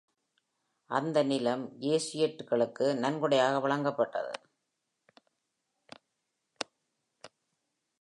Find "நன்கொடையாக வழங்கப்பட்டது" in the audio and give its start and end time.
2.95-4.33